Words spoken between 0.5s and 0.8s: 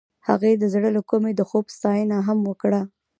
د